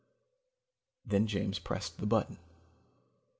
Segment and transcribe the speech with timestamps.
[1.05, 2.39] Then James pressed the button.